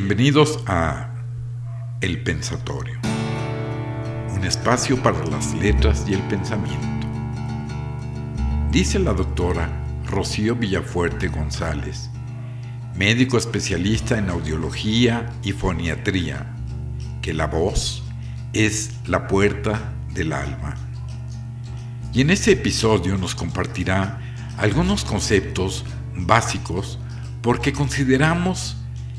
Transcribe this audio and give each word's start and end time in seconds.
Bienvenidos 0.00 0.60
a 0.68 1.12
El 2.00 2.22
Pensatorio, 2.22 3.00
un 4.32 4.44
espacio 4.44 5.02
para 5.02 5.26
las 5.26 5.52
letras 5.54 6.04
y 6.06 6.14
el 6.14 6.20
pensamiento. 6.28 7.08
Dice 8.70 9.00
la 9.00 9.12
doctora 9.12 9.68
Rocío 10.06 10.54
Villafuerte 10.54 11.26
González, 11.26 12.10
médico 12.94 13.38
especialista 13.38 14.16
en 14.16 14.30
audiología 14.30 15.32
y 15.42 15.50
foniatría, 15.50 16.46
que 17.20 17.34
la 17.34 17.48
voz 17.48 18.04
es 18.52 19.00
la 19.04 19.26
puerta 19.26 19.94
del 20.14 20.32
alma. 20.32 20.76
Y 22.14 22.20
en 22.20 22.30
este 22.30 22.52
episodio 22.52 23.18
nos 23.18 23.34
compartirá 23.34 24.20
algunos 24.58 25.04
conceptos 25.04 25.84
básicos 26.14 27.00
porque 27.42 27.72
consideramos 27.72 28.76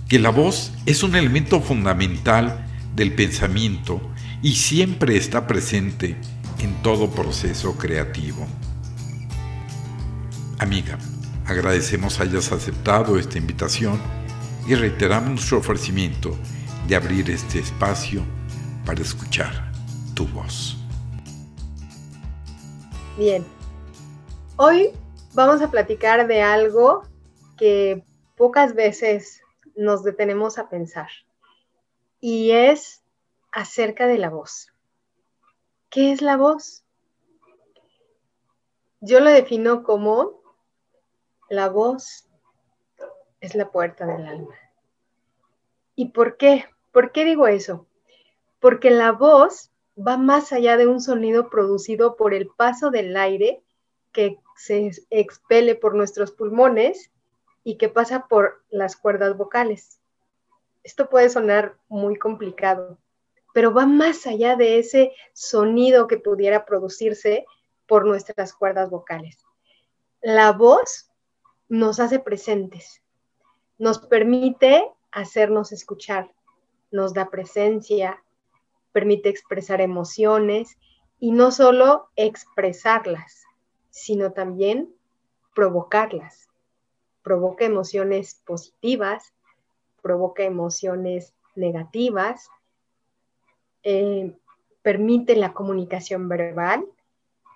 que 0.09 0.17
la 0.17 0.31
voz 0.31 0.73
es 0.87 1.03
un 1.03 1.15
elemento 1.15 1.61
fundamental 1.61 2.65
del 2.95 3.13
pensamiento 3.13 4.01
y 4.41 4.55
siempre 4.55 5.15
está 5.15 5.45
presente 5.45 6.17
en 6.57 6.73
todo 6.81 7.11
proceso 7.11 7.77
creativo. 7.77 8.47
Amiga, 10.57 10.97
agradecemos 11.45 12.19
hayas 12.19 12.51
aceptado 12.51 13.19
esta 13.19 13.37
invitación 13.37 14.01
y 14.67 14.73
reiteramos 14.73 15.29
nuestro 15.29 15.59
ofrecimiento 15.59 16.35
de 16.87 16.95
abrir 16.95 17.29
este 17.29 17.59
espacio 17.59 18.23
para 18.85 19.01
escuchar 19.01 19.71
tu 20.15 20.25
voz. 20.29 20.75
Bien, 23.15 23.45
hoy 24.55 24.89
vamos 25.35 25.61
a 25.61 25.69
platicar 25.69 26.27
de 26.27 26.41
algo 26.41 27.03
que 27.57 28.03
pocas 28.35 28.73
veces 28.73 29.41
nos 29.79 30.03
detenemos 30.03 30.57
a 30.57 30.67
pensar 30.67 31.09
y 32.19 32.51
es 32.51 33.01
acerca 33.51 34.07
de 34.07 34.17
la 34.17 34.29
voz. 34.29 34.73
¿Qué 35.89 36.11
es 36.11 36.21
la 36.21 36.35
voz? 36.35 36.83
Yo 38.99 39.21
lo 39.21 39.29
defino 39.29 39.83
como 39.83 40.41
la 41.49 41.69
voz 41.69 42.27
es 43.39 43.55
la 43.55 43.71
puerta 43.71 44.05
del 44.05 44.27
alma. 44.27 44.53
¿Y 45.95 46.09
por 46.09 46.35
qué? 46.35 46.65
¿Por 46.91 47.13
qué 47.13 47.23
digo 47.23 47.47
eso? 47.47 47.87
Porque 48.59 48.89
la 48.89 49.13
voz 49.13 49.71
va 49.97 50.17
más 50.17 50.51
allá 50.51 50.75
de 50.75 50.87
un 50.87 50.99
sonido 50.99 51.49
producido 51.49 52.17
por 52.17 52.33
el 52.33 52.49
paso 52.49 52.91
del 52.91 53.15
aire 53.15 53.63
que 54.11 54.39
se 54.57 54.91
expele 55.09 55.75
por 55.75 55.95
nuestros 55.95 56.33
pulmones 56.33 57.11
y 57.63 57.77
que 57.77 57.89
pasa 57.89 58.27
por 58.27 58.63
las 58.69 58.95
cuerdas 58.95 59.37
vocales. 59.37 59.99
Esto 60.83 61.09
puede 61.09 61.29
sonar 61.29 61.77
muy 61.87 62.17
complicado, 62.17 62.97
pero 63.53 63.73
va 63.73 63.85
más 63.85 64.25
allá 64.27 64.55
de 64.55 64.79
ese 64.79 65.13
sonido 65.33 66.07
que 66.07 66.17
pudiera 66.17 66.65
producirse 66.65 67.45
por 67.87 68.05
nuestras 68.05 68.53
cuerdas 68.53 68.89
vocales. 68.89 69.45
La 70.21 70.51
voz 70.51 71.11
nos 71.67 71.99
hace 71.99 72.19
presentes, 72.19 73.01
nos 73.77 73.99
permite 73.99 74.89
hacernos 75.11 75.71
escuchar, 75.71 76.31
nos 76.91 77.13
da 77.13 77.29
presencia, 77.29 78.23
permite 78.91 79.29
expresar 79.29 79.81
emociones 79.81 80.77
y 81.19 81.31
no 81.31 81.51
solo 81.51 82.09
expresarlas, 82.15 83.43
sino 83.89 84.31
también 84.31 84.93
provocarlas 85.53 86.48
provoca 87.29 87.63
emociones 87.63 88.41
positivas, 88.43 89.35
provoca 90.01 90.41
emociones 90.41 91.35
negativas, 91.53 92.49
eh, 93.83 94.33
permite 94.81 95.35
la 95.35 95.53
comunicación 95.53 96.27
verbal. 96.27 96.87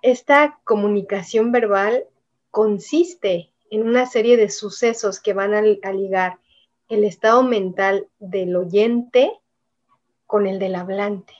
Esta 0.04 0.60
comunicación 0.64 1.52
verbal 1.52 2.06
consiste 2.52 3.50
en 3.72 3.88
una 3.88 4.06
serie 4.06 4.38
de 4.38 4.52
sucesos 4.52 5.20
que 5.20 5.34
van 5.34 5.56
a, 5.56 5.64
a 5.82 5.92
ligar 5.92 6.38
el 6.88 7.04
estado 7.04 7.42
mental 7.42 8.08
del 8.20 8.56
oyente 8.56 9.40
con 10.28 10.46
el 10.46 10.60
del 10.60 10.76
hablante. 10.76 11.34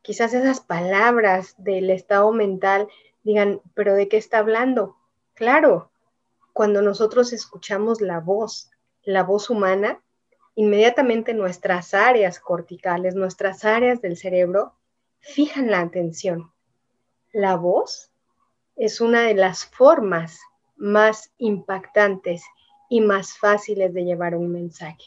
Quizás 0.00 0.32
esas 0.32 0.60
palabras 0.60 1.56
del 1.58 1.90
estado 1.90 2.30
mental 2.30 2.86
digan, 3.24 3.60
pero 3.74 3.94
¿de 3.94 4.06
qué 4.06 4.16
está 4.16 4.38
hablando? 4.38 4.94
Claro, 5.34 5.90
cuando 6.56 6.80
nosotros 6.80 7.34
escuchamos 7.34 8.00
la 8.00 8.18
voz, 8.18 8.70
la 9.02 9.22
voz 9.24 9.50
humana, 9.50 10.02
inmediatamente 10.54 11.34
nuestras 11.34 11.92
áreas 11.92 12.40
corticales, 12.40 13.14
nuestras 13.14 13.66
áreas 13.66 14.00
del 14.00 14.16
cerebro, 14.16 14.72
fijan 15.18 15.70
la 15.70 15.82
atención. 15.82 16.50
La 17.30 17.56
voz 17.56 18.10
es 18.74 19.02
una 19.02 19.24
de 19.24 19.34
las 19.34 19.66
formas 19.66 20.40
más 20.76 21.30
impactantes 21.36 22.42
y 22.88 23.02
más 23.02 23.36
fáciles 23.36 23.92
de 23.92 24.06
llevar 24.06 24.34
un 24.34 24.50
mensaje. 24.50 25.04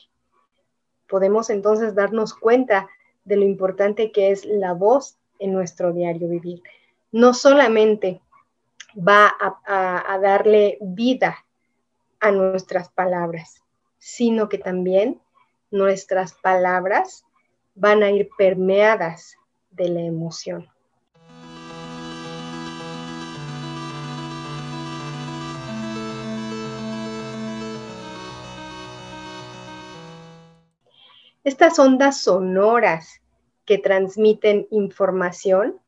Podemos 1.07 1.49
entonces 1.49 1.95
darnos 1.95 2.35
cuenta 2.35 2.87
de 3.23 3.37
lo 3.37 3.45
importante 3.45 4.11
que 4.11 4.29
es 4.29 4.45
la 4.45 4.73
voz 4.73 5.17
en 5.39 5.53
nuestro 5.53 5.93
diario 5.93 6.29
vivir. 6.29 6.61
No 7.11 7.33
solamente 7.33 8.21
va 8.95 9.33
a, 9.39 10.17
darle 10.19 10.77
vida 10.81 11.45
a 12.19 12.31
nuestras 12.31 12.89
palabras, 12.89 13.63
sino 13.97 14.49
que 14.49 14.57
también 14.57 15.21
nuestras 15.71 16.33
palabras 16.33 17.25
van 17.75 18.03
a 18.03 18.11
ir 18.11 18.29
permeadas 18.37 19.37
de 19.71 19.89
la 19.89 20.01
emoción. 20.01 20.67
Estas 31.43 31.79
ondas 31.79 32.21
sonoras 32.21 33.21
que 33.65 33.77
transmiten 33.77 34.67
información 34.71 35.79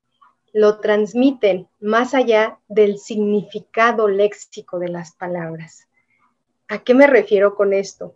lo 0.54 0.80
transmiten 0.80 1.68
más 1.80 2.14
allá 2.14 2.60
del 2.68 2.98
significado 2.98 4.08
léxico 4.08 4.80
de 4.80 4.90
las 4.90 5.14
palabras. 5.14 5.88
¿A 6.68 6.80
qué 6.80 6.94
me 6.94 7.08
refiero 7.08 7.56
con 7.56 7.74
esto? 7.74 8.14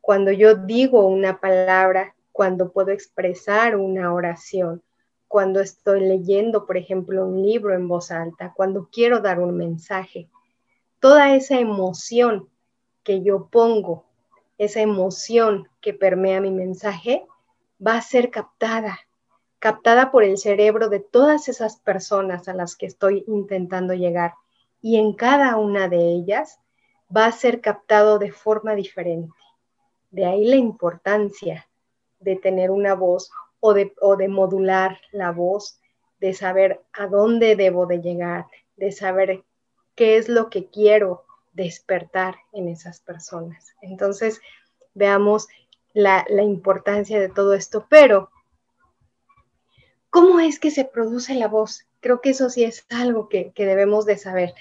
Cuando 0.00 0.30
yo 0.30 0.54
digo 0.54 1.06
una 1.06 1.40
palabra, 1.40 2.14
cuando 2.32 2.72
puedo 2.72 2.90
expresar 2.90 3.76
una 3.76 4.12
oración, 4.12 4.82
cuando 5.28 5.60
estoy 5.60 6.00
leyendo, 6.00 6.66
por 6.66 6.76
ejemplo, 6.76 7.26
un 7.26 7.42
libro 7.42 7.74
en 7.74 7.88
voz 7.88 8.10
alta, 8.10 8.52
cuando 8.54 8.88
quiero 8.92 9.20
dar 9.20 9.40
un 9.40 9.56
mensaje, 9.56 10.28
toda 11.00 11.34
esa 11.34 11.58
emoción 11.58 12.48
que 13.02 13.22
yo 13.22 13.48
pongo, 13.50 14.04
esa 14.58 14.80
emoción 14.80 15.68
que 15.80 15.94
permea 15.94 16.40
mi 16.40 16.50
mensaje, 16.50 17.26
va 17.84 17.96
a 17.96 18.02
ser 18.02 18.30
captada 18.30 18.98
captada 19.64 20.10
por 20.10 20.24
el 20.24 20.36
cerebro 20.36 20.90
de 20.90 21.00
todas 21.00 21.48
esas 21.48 21.78
personas 21.78 22.48
a 22.48 22.52
las 22.52 22.76
que 22.76 22.84
estoy 22.84 23.24
intentando 23.26 23.94
llegar. 23.94 24.34
Y 24.82 24.98
en 24.98 25.14
cada 25.14 25.56
una 25.56 25.88
de 25.88 25.96
ellas 25.96 26.60
va 27.08 27.24
a 27.24 27.32
ser 27.32 27.62
captado 27.62 28.18
de 28.18 28.30
forma 28.30 28.74
diferente. 28.74 29.32
De 30.10 30.26
ahí 30.26 30.44
la 30.44 30.56
importancia 30.56 31.66
de 32.20 32.36
tener 32.36 32.70
una 32.70 32.92
voz 32.92 33.30
o 33.58 33.72
de, 33.72 33.94
o 34.02 34.16
de 34.16 34.28
modular 34.28 35.00
la 35.12 35.30
voz, 35.30 35.80
de 36.20 36.34
saber 36.34 36.82
a 36.92 37.06
dónde 37.06 37.56
debo 37.56 37.86
de 37.86 38.02
llegar, 38.02 38.44
de 38.76 38.92
saber 38.92 39.44
qué 39.94 40.18
es 40.18 40.28
lo 40.28 40.50
que 40.50 40.66
quiero 40.66 41.24
despertar 41.54 42.36
en 42.52 42.68
esas 42.68 43.00
personas. 43.00 43.74
Entonces, 43.80 44.42
veamos 44.92 45.48
la, 45.94 46.26
la 46.28 46.42
importancia 46.42 47.18
de 47.18 47.30
todo 47.30 47.54
esto, 47.54 47.86
pero 47.88 48.28
¿Cómo 50.14 50.38
es 50.38 50.60
que 50.60 50.70
se 50.70 50.84
produce 50.84 51.34
la 51.34 51.48
voz? 51.48 51.88
Creo 51.98 52.20
que 52.20 52.30
eso 52.30 52.48
sí 52.48 52.62
es 52.62 52.86
algo 52.88 53.28
que, 53.28 53.52
debemos 53.56 54.06
de 54.06 54.16
saber. 54.16 54.54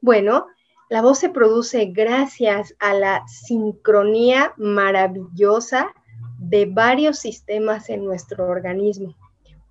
Bueno, 0.00 0.46
la 0.88 1.02
voz 1.02 1.18
se 1.18 1.28
produce 1.28 1.86
gracias 1.86 2.76
a 2.78 2.94
la 2.94 3.26
sincronía 3.26 4.54
maravillosa 4.58 5.92
de 6.38 6.66
varios 6.66 7.18
sistemas 7.18 7.90
en 7.90 8.04
nuestro 8.04 8.46
organismo. 8.46 9.16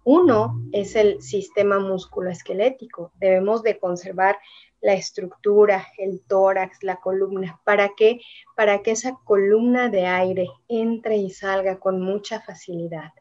Uno 0.04 0.62
es 0.74 0.98
el 0.98 1.22
sistema 1.22 1.80
musculoesquelético. 1.80 3.14
Debemos 3.18 3.64
de 3.64 3.80
conservar 3.80 4.38
la 4.82 4.96
estructura, 4.96 5.88
el 5.98 6.20
tórax, 6.28 6.84
la 6.84 6.98
columna. 6.98 7.62
¿Para 7.64 7.92
qué? 7.96 8.20
Para 8.58 8.82
que 8.82 8.92
esa 8.92 9.18
columna 9.24 9.88
de 9.88 10.08
aire 10.08 10.50
entre 10.68 11.16
y 11.16 11.30
salga 11.30 11.80
con 11.80 12.02
mucha 12.02 12.42
facilidad. 12.42 13.14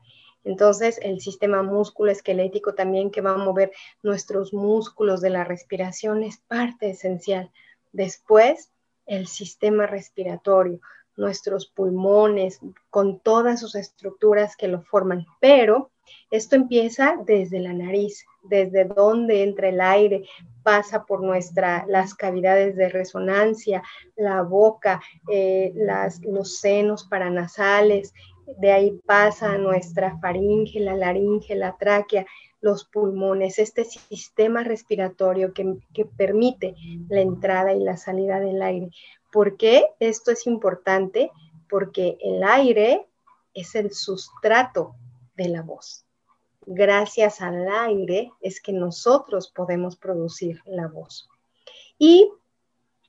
Entonces, 0.44 0.98
el 1.02 1.20
sistema 1.20 1.62
músculo 1.62 2.10
esquelético 2.10 2.74
también 2.74 3.10
que 3.10 3.20
va 3.20 3.32
a 3.32 3.38
mover 3.38 3.72
nuestros 4.02 4.52
músculos 4.52 5.20
de 5.20 5.30
la 5.30 5.44
respiración 5.44 6.22
es 6.22 6.38
parte 6.38 6.90
esencial. 6.90 7.50
Después, 7.92 8.70
el 9.06 9.26
sistema 9.26 9.86
respiratorio, 9.86 10.80
nuestros 11.16 11.66
pulmones, 11.66 12.60
con 12.88 13.20
todas 13.20 13.60
sus 13.60 13.74
estructuras 13.74 14.56
que 14.56 14.68
lo 14.68 14.80
forman, 14.82 15.26
pero 15.40 15.90
esto 16.30 16.56
empieza 16.56 17.16
desde 17.26 17.60
la 17.60 17.72
nariz, 17.72 18.24
desde 18.42 18.84
donde 18.84 19.42
entra 19.42 19.68
el 19.68 19.80
aire, 19.80 20.24
pasa 20.62 21.04
por 21.04 21.22
nuestra, 21.22 21.84
las 21.88 22.14
cavidades 22.14 22.76
de 22.76 22.88
resonancia, 22.88 23.82
la 24.16 24.42
boca, 24.42 25.00
eh, 25.30 25.72
las, 25.74 26.20
los 26.24 26.58
senos 26.58 27.04
paranasales, 27.04 28.14
de 28.58 28.72
ahí 28.72 29.00
pasa 29.06 29.52
a 29.52 29.58
nuestra 29.58 30.18
faringe, 30.18 30.80
la 30.80 30.94
laringe, 30.94 31.54
la 31.54 31.76
tráquea, 31.76 32.26
los 32.60 32.84
pulmones, 32.84 33.58
este 33.58 33.84
sistema 33.84 34.62
respiratorio 34.62 35.52
que, 35.52 35.78
que, 35.94 36.04
permite 36.04 36.74
la 37.08 37.20
entrada 37.20 37.72
y 37.72 37.80
la 37.80 37.96
salida 37.96 38.38
del 38.40 38.60
aire. 38.62 38.90
¿Por 39.32 39.56
qué 39.56 39.86
esto 39.98 40.30
es 40.30 40.46
importante? 40.46 41.30
Porque 41.68 42.18
el 42.20 42.42
aire 42.42 43.06
es 43.54 43.74
el 43.74 43.92
sustrato 43.92 44.94
de 45.36 45.48
la 45.48 45.62
voz. 45.62 46.04
Gracias 46.66 47.40
al 47.40 47.68
aire 47.68 48.30
es 48.40 48.60
que 48.60 48.72
nosotros 48.72 49.50
podemos 49.50 49.96
producir 49.96 50.60
la 50.66 50.88
voz. 50.88 51.28
Y 51.98 52.30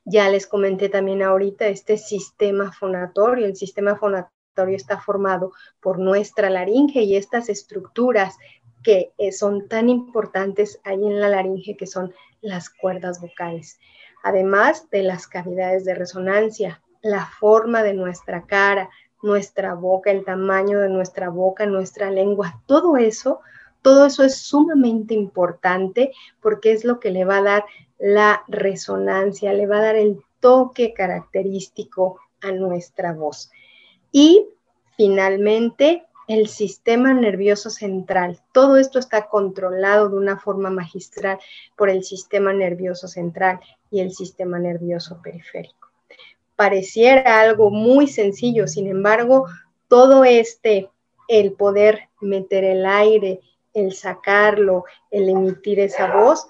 ya 0.05 0.29
les 0.29 0.47
comenté 0.47 0.89
también 0.89 1.21
ahorita 1.21 1.67
este 1.67 1.97
sistema 1.97 2.71
fonatorio. 2.71 3.45
El 3.45 3.55
sistema 3.55 3.97
fonatorio 3.97 4.40
está 4.69 4.99
formado 4.99 5.51
por 5.79 5.99
nuestra 5.99 6.49
laringe 6.49 7.01
y 7.01 7.15
estas 7.15 7.49
estructuras 7.49 8.37
que 8.83 9.11
eh, 9.17 9.31
son 9.31 9.67
tan 9.67 9.89
importantes 9.89 10.79
ahí 10.83 11.03
en 11.03 11.19
la 11.19 11.29
laringe, 11.29 11.77
que 11.77 11.87
son 11.87 12.13
las 12.41 12.69
cuerdas 12.69 13.21
vocales. 13.21 13.79
Además 14.23 14.89
de 14.89 15.03
las 15.03 15.27
cavidades 15.27 15.85
de 15.85 15.95
resonancia, 15.95 16.81
la 17.01 17.25
forma 17.25 17.83
de 17.83 17.93
nuestra 17.93 18.45
cara, 18.45 18.89
nuestra 19.21 19.73
boca, 19.73 20.11
el 20.11 20.23
tamaño 20.23 20.79
de 20.79 20.89
nuestra 20.89 21.29
boca, 21.29 21.65
nuestra 21.65 22.11
lengua, 22.11 22.61
todo 22.65 22.97
eso, 22.97 23.41
todo 23.81 24.05
eso 24.05 24.23
es 24.23 24.37
sumamente 24.37 25.13
importante 25.13 26.11
porque 26.39 26.71
es 26.71 26.85
lo 26.85 26.99
que 26.99 27.11
le 27.11 27.25
va 27.25 27.37
a 27.37 27.43
dar 27.43 27.65
la 27.97 28.43
resonancia, 28.47 29.53
le 29.53 29.67
va 29.67 29.77
a 29.77 29.81
dar 29.81 29.95
el 29.95 30.23
toque 30.39 30.93
característico 30.93 32.19
a 32.41 32.51
nuestra 32.51 33.13
voz. 33.13 33.51
Y 34.11 34.47
finalmente, 34.97 36.05
el 36.27 36.47
sistema 36.47 37.13
nervioso 37.13 37.69
central. 37.69 38.39
Todo 38.53 38.77
esto 38.77 38.99
está 38.99 39.27
controlado 39.27 40.09
de 40.09 40.15
una 40.15 40.39
forma 40.39 40.69
magistral 40.69 41.39
por 41.75 41.89
el 41.89 42.03
sistema 42.03 42.53
nervioso 42.53 43.07
central 43.07 43.59
y 43.89 43.99
el 43.99 44.13
sistema 44.13 44.57
nervioso 44.57 45.19
periférico. 45.21 45.89
Pareciera 46.55 47.41
algo 47.41 47.69
muy 47.69 48.07
sencillo, 48.07 48.67
sin 48.67 48.87
embargo, 48.87 49.47
todo 49.87 50.23
este, 50.23 50.89
el 51.27 51.53
poder 51.53 52.09
meter 52.21 52.63
el 52.63 52.85
aire, 52.85 53.41
el 53.73 53.93
sacarlo, 53.93 54.85
el 55.09 55.27
emitir 55.27 55.79
esa 55.79 56.15
voz, 56.15 56.47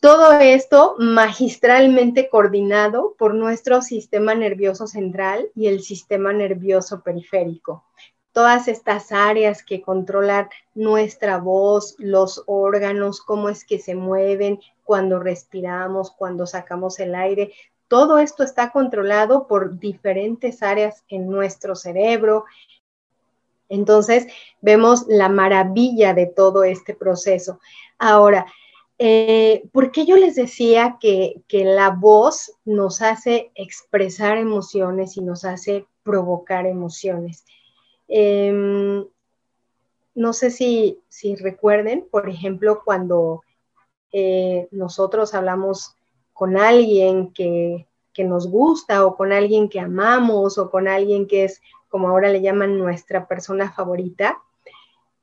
todo 0.00 0.32
esto 0.32 0.96
magistralmente 0.98 2.28
coordinado 2.28 3.14
por 3.18 3.34
nuestro 3.34 3.82
sistema 3.82 4.34
nervioso 4.34 4.86
central 4.86 5.50
y 5.54 5.68
el 5.68 5.82
sistema 5.82 6.32
nervioso 6.32 7.02
periférico 7.02 7.84
todas 8.32 8.68
estas 8.68 9.12
áreas 9.12 9.62
que 9.62 9.82
controlan 9.82 10.48
nuestra 10.74 11.38
voz, 11.38 11.96
los 11.98 12.42
órganos, 12.46 13.20
cómo 13.20 13.48
es 13.48 13.64
que 13.64 13.78
se 13.78 13.94
mueven 13.94 14.60
cuando 14.84 15.18
respiramos, 15.18 16.10
cuando 16.12 16.46
sacamos 16.46 17.00
el 17.00 17.14
aire. 17.14 17.52
Todo 17.88 18.18
esto 18.18 18.44
está 18.44 18.70
controlado 18.70 19.46
por 19.46 19.78
diferentes 19.78 20.62
áreas 20.62 21.04
en 21.08 21.28
nuestro 21.28 21.74
cerebro. 21.74 22.44
Entonces, 23.68 24.26
vemos 24.60 25.06
la 25.08 25.28
maravilla 25.28 26.14
de 26.14 26.26
todo 26.26 26.64
este 26.64 26.94
proceso. 26.94 27.60
Ahora, 27.98 28.46
eh, 29.02 29.62
¿por 29.72 29.92
qué 29.92 30.04
yo 30.04 30.16
les 30.18 30.34
decía 30.34 30.98
que, 31.00 31.40
que 31.48 31.64
la 31.64 31.88
voz 31.88 32.52
nos 32.66 33.00
hace 33.00 33.50
expresar 33.54 34.36
emociones 34.36 35.16
y 35.16 35.22
nos 35.22 35.46
hace 35.46 35.86
provocar 36.02 36.66
emociones? 36.66 37.46
Em, 38.08 39.06
no 40.14 40.32
sé 40.34 40.50
si, 40.50 41.00
recuerden, 41.36 42.06
por 42.10 42.28
ejemplo, 42.28 42.82
cuando 42.84 43.42
eh, 44.12 44.68
nosotros 44.70 45.32
hablamos 45.32 45.94
con 46.34 46.58
alguien 46.58 47.32
que, 47.32 47.86
nos 48.18 48.48
gusta 48.48 49.06
o 49.06 49.16
con 49.16 49.32
alguien 49.32 49.70
que 49.70 49.80
amamos 49.80 50.58
o 50.58 50.70
con 50.70 50.88
alguien 50.88 51.26
que 51.26 51.44
es, 51.44 51.62
como 51.88 52.10
ahora 52.10 52.28
le 52.28 52.42
llaman, 52.42 52.78
nuestra 52.78 53.26
persona 53.26 53.72
favorita, 53.72 54.42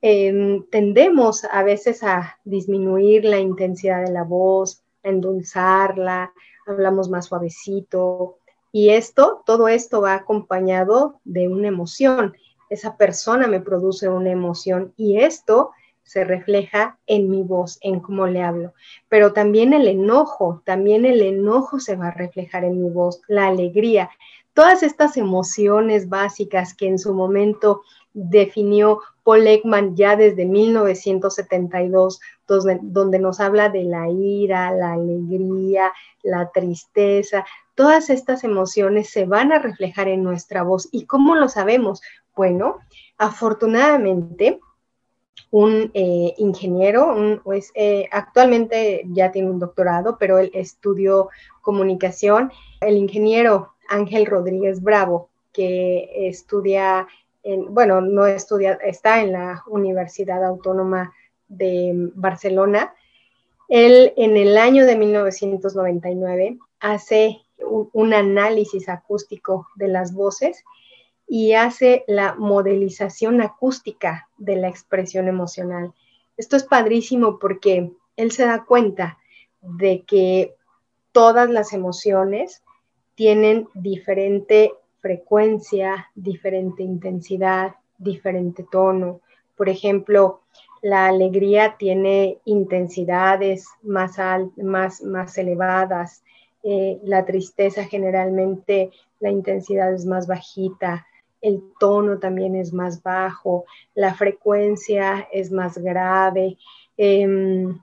em, 0.00 0.64
tendemos 0.70 1.44
a 1.44 1.62
veces 1.62 2.02
a 2.02 2.38
disminuir 2.44 3.24
la 3.24 3.38
intensidad 3.38 4.04
de 4.04 4.12
la 4.12 4.24
voz, 4.24 4.82
a 5.04 5.08
endulzarla, 5.08 6.32
hablamos 6.66 7.08
más 7.08 7.26
suavecito. 7.26 8.38
Y 8.72 8.90
esto, 8.90 9.42
todo 9.46 9.68
esto 9.68 10.02
va 10.02 10.14
acompañado 10.14 11.20
de 11.24 11.48
una 11.48 11.68
emoción 11.68 12.34
esa 12.70 12.96
persona 12.96 13.46
me 13.46 13.60
produce 13.60 14.08
una 14.08 14.30
emoción 14.30 14.92
y 14.96 15.18
esto 15.20 15.70
se 16.02 16.24
refleja 16.24 16.98
en 17.06 17.30
mi 17.30 17.42
voz, 17.42 17.78
en 17.82 18.00
cómo 18.00 18.26
le 18.26 18.42
hablo. 18.42 18.72
Pero 19.08 19.32
también 19.32 19.72
el 19.72 19.86
enojo, 19.88 20.62
también 20.64 21.04
el 21.04 21.20
enojo 21.20 21.80
se 21.80 21.96
va 21.96 22.08
a 22.08 22.12
reflejar 22.14 22.64
en 22.64 22.82
mi 22.82 22.88
voz, 22.88 23.20
la 23.28 23.48
alegría, 23.48 24.10
todas 24.54 24.82
estas 24.82 25.16
emociones 25.16 26.08
básicas 26.08 26.74
que 26.74 26.88
en 26.88 26.98
su 26.98 27.14
momento 27.14 27.82
definió 28.18 29.00
Paul 29.24 29.46
Ekman 29.46 29.94
ya 29.94 30.16
desde 30.16 30.44
1972, 30.44 32.20
donde, 32.46 32.78
donde, 32.82 33.18
nos 33.18 33.40
habla 33.40 33.68
de 33.68 33.84
la 33.84 34.08
ira, 34.08 34.72
la 34.72 34.94
alegría, 34.94 35.92
la 36.22 36.50
tristeza, 36.50 37.44
todas 37.74 38.10
estas 38.10 38.42
emociones 38.42 39.10
se 39.10 39.24
van 39.24 39.52
a 39.52 39.60
reflejar 39.60 40.08
en 40.08 40.24
nuestra 40.24 40.62
voz. 40.62 40.88
¿Y 40.90 41.04
cómo 41.06 41.36
lo 41.36 41.48
sabemos? 41.48 42.00
Bueno, 42.34 42.78
afortunadamente, 43.18 44.60
un 45.50 45.90
eh, 45.94 46.34
ingeniero, 46.38 47.40
pues, 47.44 47.70
eh, 47.74 48.08
actualmente 48.10 49.04
ya 49.12 49.30
tiene 49.30 49.50
un 49.50 49.58
doctorado, 49.58 50.18
pero 50.18 50.38
él 50.38 50.50
estudió 50.54 51.28
comunicación, 51.62 52.52
el 52.80 52.96
ingeniero 52.96 53.74
Ángel 53.88 54.26
Rodríguez 54.26 54.82
Bravo, 54.82 55.30
que 55.52 56.28
estudia, 56.28 57.06
bueno, 57.68 58.00
no 58.00 58.26
estudia, 58.26 58.74
está 58.84 59.20
en 59.22 59.32
la 59.32 59.62
Universidad 59.66 60.44
Autónoma 60.44 61.12
de 61.48 62.10
Barcelona. 62.14 62.94
Él 63.68 64.12
en 64.16 64.36
el 64.36 64.56
año 64.58 64.86
de 64.86 64.96
1999 64.96 66.58
hace 66.80 67.38
un 67.92 68.14
análisis 68.14 68.88
acústico 68.88 69.68
de 69.76 69.88
las 69.88 70.14
voces 70.14 70.64
y 71.26 71.52
hace 71.52 72.04
la 72.06 72.34
modelización 72.34 73.42
acústica 73.42 74.28
de 74.38 74.56
la 74.56 74.68
expresión 74.68 75.28
emocional. 75.28 75.92
Esto 76.36 76.56
es 76.56 76.64
padrísimo 76.64 77.38
porque 77.38 77.92
él 78.16 78.32
se 78.32 78.46
da 78.46 78.64
cuenta 78.64 79.18
de 79.60 80.02
que 80.02 80.54
todas 81.12 81.50
las 81.50 81.72
emociones 81.72 82.62
tienen 83.14 83.68
diferente 83.74 84.72
frecuencia, 85.08 86.10
diferente 86.14 86.82
intensidad, 86.82 87.76
diferente 87.96 88.66
tono. 88.70 89.22
Por 89.56 89.70
ejemplo, 89.70 90.42
la 90.82 91.06
alegría 91.06 91.76
tiene 91.78 92.40
intensidades 92.44 93.68
más, 93.82 94.18
más, 94.58 95.38
elevadas, 95.38 96.22
eh, 96.62 96.98
la 97.04 97.24
tristeza 97.24 97.84
generalmente 97.84 98.90
la 99.18 99.30
intensidad 99.30 99.94
es 99.94 100.04
más 100.04 100.26
bajita, 100.26 101.06
el 101.40 101.62
tono 101.80 102.18
también 102.18 102.54
es 102.54 102.74
más 102.74 103.02
bajo, 103.02 103.64
la 103.94 104.12
frecuencia 104.12 105.26
es 105.32 105.50
más 105.50 105.78
grave. 105.78 106.58
Em, 106.98 107.80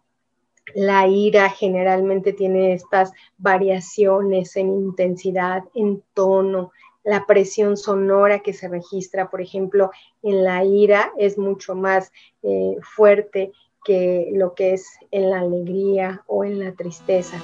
la 0.76 1.08
ira 1.08 1.50
generalmente 1.50 2.34
tiene 2.34 2.74
estas 2.74 3.14
variaciones 3.38 4.56
en 4.56 4.70
intensidad, 4.70 5.64
en 5.74 6.04
tono. 6.14 6.72
La 7.06 7.28
presión 7.28 7.78
sonora 7.78 8.40
que 8.40 8.52
se 8.52 8.68
registra, 8.68 9.30
por 9.30 9.40
ejemplo, 9.40 9.92
en 10.24 10.44
la 10.44 10.66
ira 10.66 11.14
es 11.20 11.38
mucho 11.38 11.76
más 11.76 12.12
eh, 12.42 12.78
fuerte 12.82 13.52
que 13.84 14.32
lo 14.34 14.56
que 14.56 14.74
es 14.74 14.88
en 15.12 15.30
la 15.30 15.42
alegría 15.42 16.24
o 16.26 16.44
en 16.44 16.58
la 16.58 16.72
tristeza. 16.72 17.40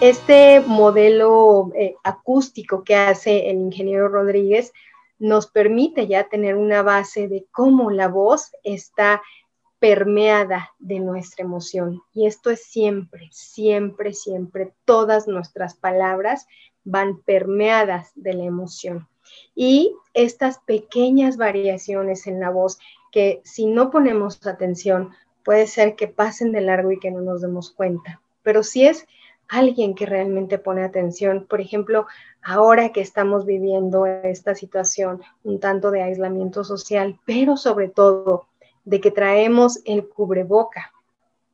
Este 0.00 0.58
modelo 0.66 1.70
eh, 1.76 1.94
acústico 2.02 2.82
que 2.82 2.96
hace 2.96 3.50
el 3.50 3.58
ingeniero 3.58 4.08
Rodríguez 4.08 4.72
nos 5.20 5.46
permite 5.46 6.08
ya 6.08 6.28
tener 6.28 6.56
una 6.56 6.82
base 6.82 7.28
de 7.28 7.46
cómo 7.52 7.92
la 7.92 8.08
voz 8.08 8.50
está 8.64 9.22
permeada 9.80 10.70
de 10.78 11.00
nuestra 11.00 11.44
emoción. 11.44 12.02
Y 12.12 12.26
esto 12.26 12.50
es 12.50 12.62
siempre, 12.64 13.28
siempre, 13.32 14.12
siempre, 14.12 14.72
todas 14.84 15.26
nuestras 15.26 15.74
palabras 15.74 16.46
van 16.84 17.20
permeadas 17.22 18.12
de 18.14 18.34
la 18.34 18.44
emoción. 18.44 19.08
Y 19.54 19.94
estas 20.14 20.58
pequeñas 20.58 21.36
variaciones 21.36 22.26
en 22.26 22.40
la 22.40 22.50
voz 22.50 22.78
que 23.10 23.40
si 23.44 23.66
no 23.66 23.90
ponemos 23.90 24.46
atención, 24.46 25.10
puede 25.44 25.66
ser 25.66 25.96
que 25.96 26.08
pasen 26.08 26.52
de 26.52 26.60
largo 26.60 26.92
y 26.92 27.00
que 27.00 27.10
no 27.10 27.22
nos 27.22 27.40
demos 27.40 27.70
cuenta. 27.70 28.20
Pero 28.42 28.62
si 28.62 28.86
es 28.86 29.06
alguien 29.48 29.94
que 29.94 30.06
realmente 30.06 30.58
pone 30.58 30.84
atención, 30.84 31.46
por 31.48 31.60
ejemplo, 31.60 32.06
ahora 32.42 32.92
que 32.92 33.00
estamos 33.00 33.46
viviendo 33.46 34.06
esta 34.06 34.54
situación 34.54 35.22
un 35.42 35.58
tanto 35.58 35.90
de 35.90 36.02
aislamiento 36.02 36.64
social, 36.64 37.18
pero 37.24 37.56
sobre 37.56 37.88
todo 37.88 38.46
de 38.90 39.00
que 39.00 39.12
traemos 39.12 39.80
el 39.84 40.08
cubreboca, 40.08 40.92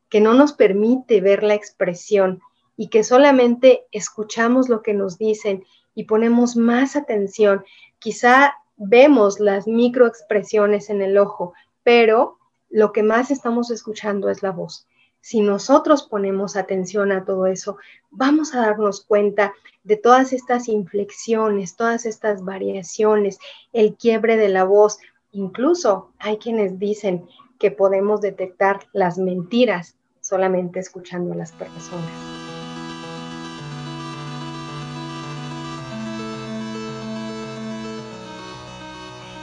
que 0.09 0.23
no 0.23 0.33
nos 0.33 0.55
permite 0.55 1.21
ver 1.21 1.43
la 1.43 1.53
expresión 1.53 2.41
y 2.79 2.89
que 2.89 3.05
solamente 3.05 3.85
escuchamos 3.93 4.71
lo 4.71 4.81
que 4.81 4.95
nos 4.95 5.19
dicen 5.19 5.63
y 5.95 6.05
ponemos 6.05 6.57
más 6.57 6.97
atención, 6.97 7.63
quizá 7.99 8.55
vemos 8.79 9.39
las 9.39 9.67
microexpresiones 9.67 10.89
en 10.89 11.03
el 11.03 11.19
ojo, 11.19 11.53
pero 11.83 12.39
lo 12.71 12.93
que 12.93 13.03
más 13.03 13.31
estamos 13.31 13.71
escuchando 13.71 14.31
es 14.31 14.43
la 14.43 14.53
voz. 14.53 14.87
Si 15.21 15.43
nosotros 15.43 16.05
ponemos 16.05 16.57
atención 16.57 17.13
a 17.13 17.27
todo 17.27 17.47
eso, 17.47 17.77
vamos 18.11 18.55
a 18.55 18.61
darnos 18.61 19.05
cuenta 19.05 19.53
de 19.85 19.97
todas 19.99 20.33
estas 20.33 20.69
inflexiones, 20.69 21.77
todas 21.77 22.07
estas 22.07 22.43
variaciones, 22.43 23.39
el 23.75 23.95
quiebre 23.95 24.39
de 24.39 24.49
la 24.49 24.65
voz. 24.65 24.99
Incluso 25.37 26.13
hay 26.19 26.39
quienes 26.39 26.79
dicen 26.79 27.27
que 27.59 27.71
podemos 27.71 28.23
detectar 28.23 28.81
las 28.95 29.19
mentiras 29.19 29.95
solamente 30.23 30.81
escuchando 30.81 31.35
a 31.35 31.37
las 31.37 31.53
personas. 31.53 32.11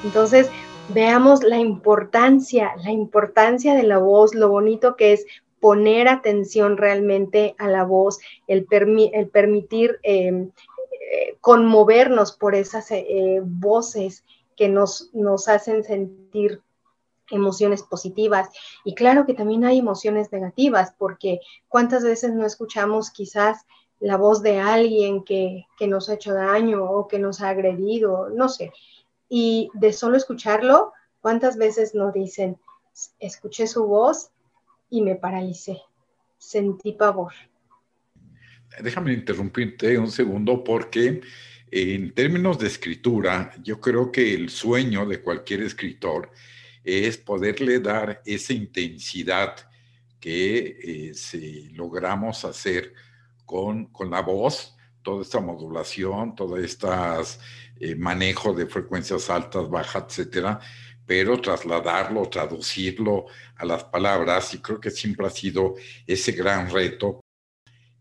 Entonces, 0.04 0.50
veamos 0.90 1.44
la 1.44 1.60
importancia, 1.60 2.72
la 2.84 2.92
importancia 2.92 3.76
de 3.76 3.84
la 3.84 4.00
voz, 4.00 4.34
lo 4.34 4.50
bonito 4.50 4.96
que 4.96 5.14
es 5.14 5.28
poner 5.60 6.08
atención 6.08 6.78
realmente 6.78 7.54
a 7.60 7.68
la 7.68 7.84
voz, 7.84 8.18
el, 8.48 8.66
permitir 8.66 10.00
em, 10.02 10.50
eh, 11.12 11.38
conmovernos 11.40 12.32
por 12.32 12.56
esas 12.56 12.90
eh, 12.90 13.42
voces 13.44 14.24
que 14.56 14.70
nos, 14.70 15.10
nos 15.14 15.48
hacen 15.48 15.84
sentir 15.84 16.62
emociones 17.32 17.84
positivas. 17.84 18.50
Y 18.84 18.96
claro 18.96 19.26
que 19.26 19.34
también 19.34 19.66
hay 19.66 19.80
emociones 19.80 20.32
negativas, 20.32 20.94
porque 20.98 21.40
cuántas 21.68 22.04
veces 22.04 22.34
no 22.34 22.46
escuchamos 22.46 23.12
quizás 23.12 23.66
la 24.00 24.18
voz 24.18 24.42
de 24.42 24.60
alguien 24.60 25.24
que, 25.24 25.66
que, 25.78 25.88
nos 25.88 26.10
ha 26.10 26.16
hecho 26.16 26.34
daño 26.34 26.84
o 26.84 27.08
que 27.08 27.20
nos 27.20 27.42
ha 27.42 27.50
agredido, 27.50 28.30
no 28.30 28.50
sé. 28.50 28.74
Y 29.30 29.70
de 29.74 29.94
solo 29.94 30.18
escucharlo, 30.18 30.92
cuántas 31.22 31.58
veces 31.58 31.96
nos 31.96 32.14
dicen, 32.14 32.58
escuché 33.20 33.68
su 33.68 33.88
voz 33.88 34.32
y 34.90 35.02
me 35.02 35.16
paralicé. 35.16 35.82
Sentí 36.38 36.92
pavor. 36.92 37.32
Déjame 38.82 39.14
interrumpirte 39.14 39.98
un 39.98 40.12
segundo 40.12 40.64
porque 40.64 41.22
en 41.70 42.14
términos 42.14 42.60
de 42.60 42.68
escritura, 42.68 43.54
yo 43.64 43.80
creo 43.80 44.12
que 44.12 44.34
el 44.34 44.50
sueño 44.50 45.06
de 45.06 45.22
cualquier 45.22 45.62
escritor 45.62 46.32
es 46.84 47.18
poderle 47.18 47.80
dar 47.80 48.22
esa 48.26 48.54
intensidad 48.54 49.56
que 50.20 51.12
eh, 51.12 51.72
logramos 51.74 52.46
hacer 52.46 52.94
con, 53.46 53.88
con, 53.88 54.10
la 54.10 54.22
voz, 54.22 54.76
toda 55.02 55.22
esta 55.22 55.40
modulación, 55.40 56.36
todo 56.36 56.58
este 56.58 56.88
manejo 57.98 58.54
de 58.54 58.68
frecuencias 58.68 59.30
altas, 59.30 59.70
bajas, 59.70 60.06
etcétera, 60.08 60.60
pero 61.06 61.40
trasladarlo, 61.42 62.30
traducirlo 62.30 63.26
a 63.56 63.66
las 63.66 63.84
palabras, 63.84 64.54
y 64.54 64.60
creo 64.60 64.80
que 64.80 64.92
siempre 64.92 65.28
ha 65.28 65.30
sido 65.30 65.76
ese 66.08 66.32
gran 66.32 66.70
reto. 66.70 67.23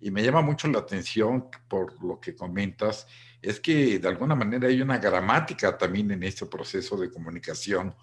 Y 0.03 0.11
me 0.11 0.21
llama 0.21 0.43
mucho 0.43 0.67
la 0.67 0.81
atención 0.81 1.49
por 1.69 2.03
lo 2.03 2.19
que 2.19 2.35
comentas, 2.35 3.07
es 3.41 3.61
que 3.61 4.01
de 4.01 4.09
alguna 4.09 4.35
manera 4.35 4.67
hay 4.67 4.83
una 4.83 4.99
gramática 4.99 5.79
también 5.79 6.11
en 6.11 6.25
este 6.25 6.47
proceso 6.47 6.97
de 6.97 7.09
comunicación 7.09 7.95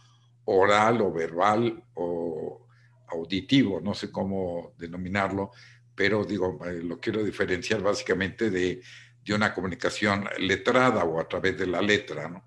oral 0.46 1.02
o 1.02 1.12
verbal 1.12 1.84
o 1.96 2.66
auditivo, 3.08 3.82
no 3.82 3.94
sé 3.94 4.10
cómo 4.12 4.74
denominarlo, 4.78 5.52
pero 5.94 6.24
digo, 6.24 6.58
eh, 6.66 6.82
lo 6.82 7.02
quiero 7.02 7.22
diferenciar 7.22 7.82
básicamente 7.82 8.50
de, 8.50 8.82
de 9.22 9.34
una 9.34 9.54
comunicación 9.54 10.26
letrada 10.38 11.04
o 11.04 11.20
a 11.20 11.28
través 11.28 11.58
de 11.58 11.68
la 11.68 11.82
letra, 11.82 12.30
¿no? 12.30 12.46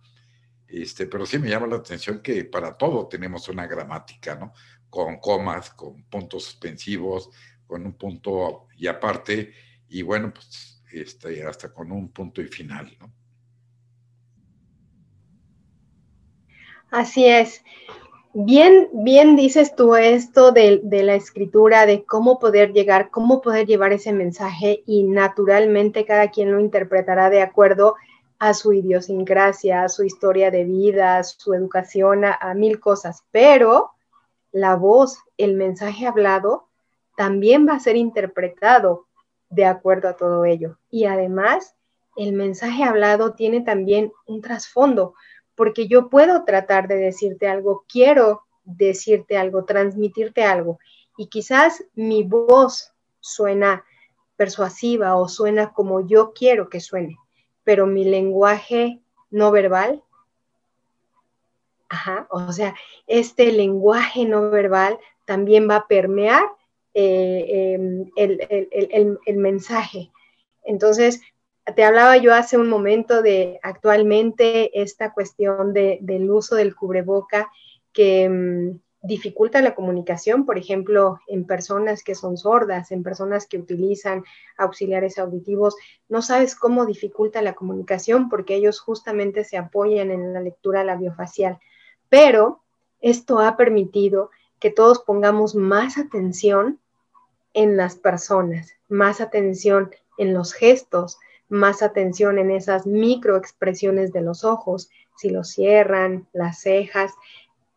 Este, 0.67 1.07
pero 1.07 1.27
sí 1.27 1.39
me 1.39 1.51
llama 1.51 1.67
la 1.67 1.77
atención 1.77 2.23
que 2.23 2.47
para 2.47 2.73
todo 2.73 3.07
tenemos 3.07 3.47
una 3.51 3.67
gramática, 3.67 4.35
¿no? 4.35 4.55
Con 4.89 5.19
comas, 5.19 5.69
con 5.71 6.05
puntos 6.05 6.45
suspensivos, 6.45 7.29
con 7.73 7.87
un 7.87 7.95
punto 7.95 8.67
y 8.77 8.87
aparte, 8.87 9.55
y 9.89 10.03
bueno, 10.03 10.31
pues 10.31 10.85
este, 10.93 11.43
hasta 11.43 11.73
con 11.73 11.91
un 11.91 12.11
punto 12.11 12.43
y 12.43 12.47
final, 12.47 12.95
¿no? 13.01 13.11
Así 16.91 17.25
es. 17.25 17.65
Bien, 18.35 18.91
bien 18.93 19.37
dices 19.37 19.75
tú 19.75 19.97
esto 19.97 20.53
de, 20.53 20.83
de, 20.85 21.03
la 21.03 21.15
escritura, 21.15 21.87
de 21.87 22.05
cómo 22.05 22.39
poder 22.39 22.75
llegar, 22.75 23.09
cómo 23.09 23.41
poder 23.41 23.67
llevar 23.67 23.95
ese 23.95 24.13
mensaje 24.13 24.83
y 24.87 25.05
naturalmente 25.05 26.05
cada 26.05 26.31
quien 26.31 26.53
lo 26.53 26.61
interpretará 26.61 27.31
de 27.31 27.41
acuerdo 27.41 27.95
a 28.39 28.53
su 28.53 28.75
idiosincrasia, 28.75 29.85
a 29.85 29.89
su 29.89 30.05
historia 30.05 30.51
de 30.51 30.65
vida, 30.65 31.17
a 31.17 31.25
su 31.25 31.55
educación, 31.55 32.27
a, 32.27 32.53
mil 32.55 32.81
cosas, 32.81 33.25
pero 33.31 33.93
la 34.51 34.77
voz, 34.77 35.17
el 35.39 35.55
mensaje 35.55 36.07
hablado, 36.07 36.69
también 37.17 37.67
va 37.69 37.75
a 37.75 37.81
ser 37.81 37.97
interpretado 37.97 39.07
de 39.51 39.67
acuerdo 39.67 40.09
a 40.09 40.17
todo 40.17 40.45
ello. 40.45 40.79
Y 40.91 41.05
además, 41.05 41.75
el 42.17 42.33
mensaje 42.33 42.85
hablado 42.85 43.35
tiene 43.35 43.61
también 43.61 44.13
un 44.27 44.41
trasfondo, 44.41 45.15
porque 45.55 45.89
yo 45.89 46.09
puedo 46.09 46.45
tratar 46.45 46.89
de 46.89 46.97
decirte 46.97 47.49
algo, 47.49 47.85
quiero 47.89 48.43
decirte 48.65 49.37
algo, 49.37 49.65
transmitirte 49.65 50.45
algo, 50.45 50.79
y 51.17 51.29
quizás 51.29 51.85
mi 51.95 52.23
voz 52.23 52.93
suena 53.21 53.85
persuasiva 54.37 55.17
o 55.17 55.29
suena 55.29 55.73
como 55.73 56.07
yo 56.07 56.33
quiero 56.33 56.69
que 56.69 56.81
suene, 56.81 57.19
pero 57.65 57.87
mi 57.87 58.05
lenguaje 58.05 59.01
no 59.31 59.51
verbal, 59.51 60.03
o 62.31 62.53
sea, 62.53 62.75
este 63.07 63.53
lenguaje 63.53 64.25
no 64.25 64.51
verbal 64.51 64.99
también 65.27 65.69
va 65.69 65.77
a 65.77 65.87
permear 65.87 66.43
eh, 66.95 67.75
em, 67.75 68.11
el, 68.17 69.37
mensaje. 69.39 70.11
Entonces, 70.63 71.21
te 71.75 71.85
hablaba 71.85 72.17
yo 72.17 72.35
hace 72.35 72.59
un 72.59 72.69
momento 72.69 73.23
de 73.23 73.59
actualmente 73.63 74.83
esta 74.83 75.13
cuestión 75.13 75.73
del 75.73 76.31
uso 76.31 76.57
del 76.57 76.75
cubreboca 76.75 77.51
que 77.93 78.25
em, 78.25 78.81
dificulta 79.03 79.61
la 79.61 79.75
comunicación, 79.75 80.47
por 80.47 80.59
ejemplo, 80.59 81.19
en 81.27 81.45
personas 81.45 82.05
que 82.05 82.15
son 82.15 82.37
sordas, 82.37 82.93
en 82.93 83.03
personas 83.03 83.47
que 83.47 83.59
utilizan 83.59 84.25
auxiliares 84.57 85.19
auditivos, 85.19 85.77
no 86.09 86.23
sabes 86.23 86.55
cómo 86.55 86.87
dificulta 86.87 87.43
la 87.43 87.55
comunicación 87.55 88.29
porque 88.29 88.55
ellos 88.55 88.81
justamente 88.81 89.45
se 89.45 89.57
apoyan 89.57 90.11
en 90.11 90.33
la 90.33 90.41
lectura 90.41 90.85
labiofacial. 90.85 91.59
Pero 92.09 92.61
esto 93.01 93.41
ha 93.41 93.57
permitido 93.57 94.31
que 94.61 94.71
todos 94.71 95.01
pongamos 95.01 95.57
más 95.57 95.99
atención 95.99 96.79
en 97.55 97.77
las 97.77 97.97
personas, 97.97 98.75
más 98.89 99.21
atención 99.21 99.91
en 100.19 100.35
los 100.35 100.53
gestos, 100.53 101.19
más 101.49 101.83
atención 101.83 102.39
en 102.39 102.51
esas 102.51 102.87
microexpresiones 102.87 104.13
de 104.13 104.23
los 104.23 104.45
ojos, 104.45 104.91
si 105.17 105.31
los 105.31 105.51
cierran, 105.51 106.27
las 106.33 106.61
cejas, 106.61 107.13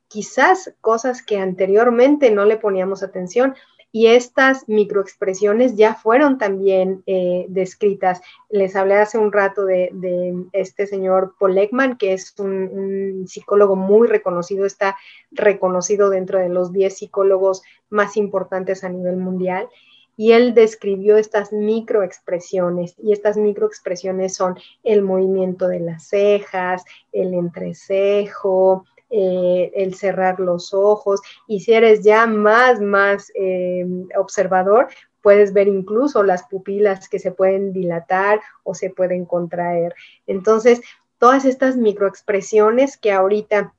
quizás 0.07 0.73
cosas 0.81 1.21
que 1.21 1.39
anteriormente 1.39 2.31
no 2.31 2.45
le 2.45 2.57
poníamos 2.57 3.03
atención. 3.03 3.55
Y 3.95 4.07
estas 4.07 4.67
microexpresiones 4.67 5.77
ya 5.77 5.95
fueron 5.95 6.37
también 6.37 7.01
eh, 7.05 7.45
descritas. 7.47 8.19
Les 8.49 8.75
hablé 8.75 8.95
hace 8.95 9.17
un 9.17 9.31
rato 9.31 9.63
de, 9.63 10.35
este 10.51 10.85
señor 10.85 11.33
Paul 11.39 11.57
Ekman, 11.57 11.97
que 11.97 12.11
es 12.11 12.37
un, 12.37 13.23
psicólogo 13.25 13.77
muy 13.77 14.09
reconocido, 14.09 14.65
está 14.65 14.97
reconocido 15.31 16.09
dentro 16.09 16.39
de 16.39 16.49
los 16.49 16.73
10 16.73 16.93
psicólogos 16.93 17.63
más 17.89 18.17
importantes 18.17 18.83
a 18.83 18.89
nivel 18.89 19.15
mundial 19.15 19.69
y 20.17 20.33
él 20.33 20.53
describió 20.53 21.15
estas 21.15 21.53
microexpresiones 21.53 22.95
y 22.97 23.13
estas 23.13 23.37
microexpresiones 23.37 24.35
son 24.35 24.57
el 24.83 25.03
movimiento 25.03 25.69
de 25.69 25.79
las 25.79 26.07
cejas, 26.07 26.83
el 27.13 27.33
entrecejo, 27.33 28.83
eh, 29.09 29.71
el 29.75 29.95
cerrar 29.95 30.39
los 30.39 30.73
ojos 30.73 31.21
y 31.47 31.59
si 31.59 31.73
eres 31.73 32.03
ya 32.03 32.25
más, 32.25 32.81
más 32.81 33.31
eh, 33.35 33.85
observador, 34.17 34.87
puedes 35.21 35.53
ver 35.53 35.67
incluso 35.67 36.23
las 36.23 36.43
pupilas 36.43 37.09
que 37.09 37.19
se 37.19 37.31
pueden 37.31 37.73
dilatar 37.73 38.41
o 38.63 38.75
se 38.75 38.89
pueden 38.89 39.25
contraer. 39.25 39.95
Entonces, 40.27 40.81
todas 41.17 41.45
estas 41.45 41.77
microexpresiones 41.77 42.97
que 42.97 43.11
ahorita 43.11 43.73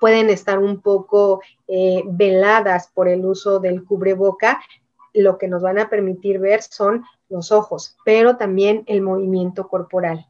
pueden 0.00 0.30
estar 0.30 0.58
un 0.58 0.80
poco 0.80 1.40
eh, 1.66 2.02
veladas 2.06 2.88
por 2.94 3.08
el 3.08 3.24
uso 3.24 3.58
del 3.58 3.84
cubreboca, 3.84 4.60
lo 5.12 5.38
que 5.38 5.48
nos 5.48 5.62
van 5.62 5.78
a 5.78 5.88
permitir 5.88 6.38
ver 6.38 6.62
son 6.62 7.04
los 7.28 7.50
ojos, 7.50 7.96
pero 8.04 8.36
también 8.36 8.84
el 8.86 9.02
movimiento 9.02 9.68
corporal. 9.68 10.26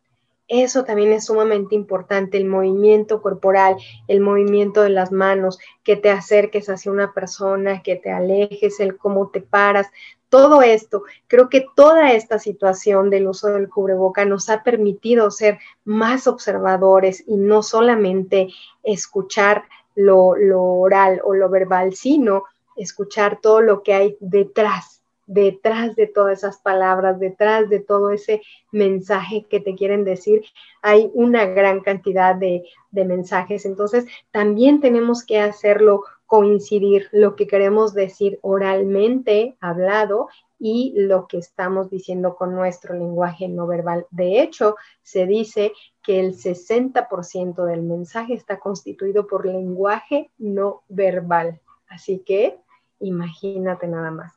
Eso 0.49 0.85
también 0.85 1.13
es 1.13 1.25
sumamente 1.27 1.75
importante, 1.75 2.37
el 2.37 2.45
movimiento 2.45 3.21
corporal, 3.21 3.77
el 4.07 4.21
movimiento 4.21 4.83
de 4.83 4.91
las 4.91 5.11
manos, 5.11 5.59
que 5.83 5.97
te 5.97 6.09
acerques 6.11 6.69
hacia 6.69 6.93
una 6.93 7.13
persona, 7.13 7.83
que 7.83 7.97
te 7.97 8.13
alejes, 8.13 8.79
el 8.79 8.97
cómo 8.97 9.31
te 9.31 9.41
paras. 9.41 9.89
Todo 10.29 10.63
esto, 10.63 11.03
creo 11.27 11.49
que 11.49 11.67
toda 11.75 12.13
esta 12.13 12.39
situación 12.39 13.11
del 13.11 13.27
uso 13.27 13.49
del 13.49 13.69
cubreboca 13.69 14.25
nos 14.25 14.49
ha 14.49 14.63
permitido 14.63 15.33
ser 15.33 15.59
más 15.85 16.29
observadores 16.29 17.25
y 17.27 17.37
no 17.37 17.65
solamente 17.65 18.49
escuchar 18.85 19.65
lo, 19.97 20.37
lo 20.37 20.63
oral 20.63 21.21
o 21.25 21.35
lo 21.35 21.49
verbal, 21.49 21.95
sino 21.95 22.45
escuchar 22.77 23.41
todo 23.41 23.61
lo 23.63 23.83
que 23.83 23.95
hay 23.95 24.17
detrás 24.21 24.96
detrás 25.27 25.97
de 25.97 26.07
todas 26.07 26.39
esas 26.39 26.59
palabras, 26.59 27.19
detrás 27.19 27.69
de 27.69 27.81
todo 27.81 28.11
ese 28.11 28.43
mensaje 28.73 29.47
que 29.49 29.61
te 29.61 29.75
quieren 29.75 30.05
decir, 30.05 30.45
hay 30.83 31.11
una 31.15 31.45
gran 31.47 31.81
cantidad 31.81 32.35
de, 32.35 32.65
mensajes. 32.93 33.67
Entonces, 33.67 34.07
también 34.31 34.81
tenemos 34.81 35.23
que 35.23 35.39
hacerlo 35.39 36.03
coincidir 36.25 37.09
lo 37.13 37.37
que 37.37 37.47
queremos 37.47 37.93
decir 37.93 38.39
oralmente, 38.41 39.55
hablado, 39.61 40.29
y 40.59 40.95
lo 40.97 41.27
que 41.27 41.39
estamos 41.39 41.91
diciendo 41.91 42.37
con 42.37 42.55
nuestro 42.55 42.95
lenguaje 42.95 43.49
no 43.49 43.67
verbal. 43.67 44.07
De 44.11 44.41
hecho, 44.41 44.77
se 45.03 45.27
dice 45.27 45.73
que 46.03 46.21
el 46.21 46.35
60% 46.35 47.67
del 47.67 47.83
mensaje 47.83 48.35
está 48.35 48.59
constituido 48.59 49.27
por 49.27 49.45
lenguaje 49.45 50.31
no 50.39 50.83
verbal. 50.89 51.61
Así 51.89 52.21
que 52.21 52.59
imagínate 53.01 53.87
nada 53.87 54.11
más. 54.11 54.36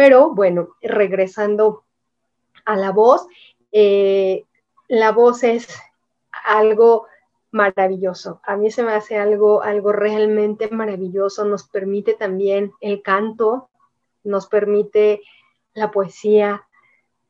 Pero 0.00 0.30
bueno, 0.30 0.76
regresando 0.80 1.84
a 2.64 2.74
la 2.74 2.90
voz, 2.90 3.26
eh, 3.70 4.46
la 4.88 5.12
voz 5.12 5.44
es 5.44 5.68
algo 6.46 7.06
maravilloso. 7.50 8.40
A 8.44 8.56
mí 8.56 8.70
se 8.70 8.82
me 8.82 8.94
hace 8.94 9.18
algo, 9.18 9.62
algo 9.62 9.92
realmente 9.92 10.70
maravilloso. 10.70 11.44
Nos 11.44 11.64
permite 11.64 12.14
también 12.14 12.72
el 12.80 13.02
canto, 13.02 13.68
nos 14.24 14.46
permite 14.46 15.20
la 15.74 15.90
poesía, 15.90 16.66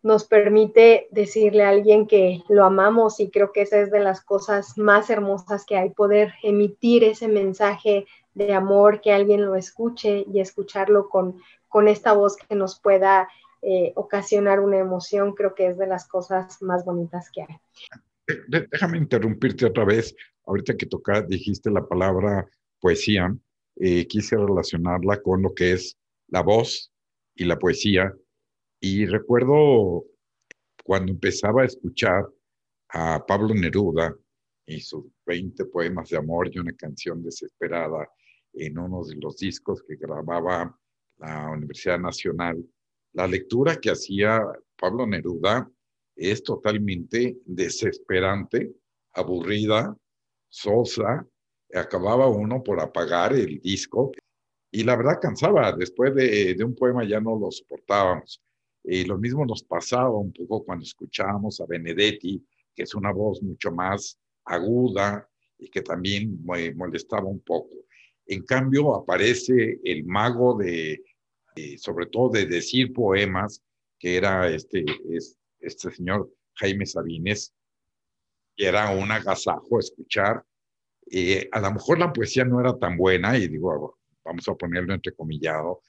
nos 0.04 0.24
permite 0.24 1.08
decirle 1.10 1.64
a 1.64 1.70
alguien 1.70 2.06
que 2.06 2.44
lo 2.48 2.64
amamos 2.64 3.18
y 3.18 3.32
creo 3.32 3.50
que 3.50 3.62
esa 3.62 3.80
es 3.80 3.90
de 3.90 3.98
las 3.98 4.20
cosas 4.20 4.78
más 4.78 5.10
hermosas 5.10 5.66
que 5.66 5.76
hay, 5.76 5.90
poder 5.90 6.34
emitir 6.44 7.02
ese 7.02 7.26
mensaje 7.26 8.06
de 8.34 8.54
amor, 8.54 9.00
que 9.00 9.12
alguien 9.12 9.44
lo 9.44 9.56
escuche 9.56 10.24
y 10.32 10.38
escucharlo 10.38 11.08
con, 11.08 11.42
con 11.70 11.88
esta 11.88 12.12
voz 12.12 12.36
que 12.36 12.54
nos 12.54 12.78
pueda 12.78 13.28
eh, 13.62 13.92
ocasionar 13.94 14.60
una 14.60 14.78
emoción, 14.78 15.34
creo 15.34 15.54
que 15.54 15.68
es 15.68 15.78
de 15.78 15.86
las 15.86 16.06
cosas 16.06 16.60
más 16.60 16.84
bonitas 16.84 17.30
que 17.32 17.42
hay. 17.42 17.56
Déjame 18.48 18.98
interrumpirte 18.98 19.66
otra 19.66 19.84
vez. 19.84 20.14
Ahorita 20.46 20.76
que 20.76 20.86
toca, 20.86 21.22
dijiste 21.22 21.70
la 21.70 21.86
palabra 21.86 22.46
poesía, 22.80 23.34
eh, 23.76 24.06
quise 24.06 24.36
relacionarla 24.36 25.22
con 25.22 25.42
lo 25.42 25.54
que 25.54 25.72
es 25.72 25.96
la 26.28 26.42
voz 26.42 26.92
y 27.34 27.44
la 27.44 27.58
poesía. 27.58 28.12
Y 28.80 29.06
recuerdo 29.06 30.04
cuando 30.84 31.12
empezaba 31.12 31.62
a 31.62 31.66
escuchar 31.66 32.26
a 32.88 33.24
Pablo 33.24 33.54
Neruda 33.54 34.14
y 34.66 34.80
sus 34.80 35.04
20 35.26 35.66
poemas 35.66 36.08
de 36.08 36.16
amor 36.16 36.48
y 36.50 36.58
una 36.58 36.72
canción 36.72 37.22
desesperada 37.22 38.08
en 38.54 38.78
uno 38.78 39.04
de 39.04 39.16
los 39.16 39.36
discos 39.36 39.82
que 39.86 39.96
grababa 39.96 40.76
la 41.20 41.50
Universidad 41.50 41.98
Nacional, 41.98 42.64
la 43.12 43.26
lectura 43.26 43.76
que 43.76 43.90
hacía 43.90 44.42
Pablo 44.76 45.06
Neruda 45.06 45.70
es 46.16 46.42
totalmente 46.42 47.38
desesperante, 47.44 48.72
aburrida, 49.12 49.96
sosa, 50.48 51.26
acababa 51.74 52.28
uno 52.28 52.62
por 52.62 52.80
apagar 52.80 53.32
el 53.32 53.60
disco 53.60 54.12
y 54.72 54.84
la 54.84 54.96
verdad 54.96 55.18
cansaba, 55.20 55.72
después 55.72 56.14
de, 56.14 56.56
un 56.64 56.74
poema 56.74 57.04
ya 57.04 57.20
no 57.20 57.38
lo 57.38 57.50
soportábamos. 57.50 58.40
Y 58.84 59.04
lo 59.04 59.18
mismo 59.18 59.44
nos 59.44 59.62
pasaba 59.62 60.10
un 60.10 60.32
poco 60.32 60.64
cuando 60.64 60.84
escuchábamos 60.84 61.60
a 61.60 61.66
Benedetti, 61.66 62.44
que 62.74 62.84
es 62.84 62.94
una 62.94 63.12
voz 63.12 63.42
mucho 63.42 63.72
más 63.72 64.18
aguda 64.44 65.28
y 65.58 65.68
que 65.68 65.82
también 65.82 66.38
me 66.44 66.72
molestaba 66.74 67.26
un 67.26 67.40
poco. 67.40 67.74
En 68.26 68.44
cambio, 68.44 68.94
aparece 68.94 69.80
el 69.84 70.04
mago 70.04 70.56
de, 70.56 71.02
sobre 71.78 72.06
todo 72.06 72.30
de 72.30 72.46
decir 72.46 72.92
poemas, 72.92 73.62
que 73.98 74.16
era 74.16 74.48
este, 74.48 74.84
este 75.60 75.90
señor 75.90 76.30
Jaime 76.54 76.86
Sabines, 76.86 77.52
que 78.56 78.66
era 78.66 78.90
un 78.90 79.10
agasajo 79.10 79.78
escuchar. 79.78 80.44
Eh, 81.10 81.48
a 81.52 81.60
lo 81.60 81.72
mejor 81.72 81.98
la 81.98 82.12
poesía 82.12 82.44
no 82.44 82.60
era 82.60 82.76
tan 82.78 82.96
buena, 82.96 83.36
y 83.36 83.48
digo, 83.48 83.98
vamos 84.24 84.48
a 84.48 84.54
ponerlo 84.54 84.94
entrecomillado, 84.94 85.80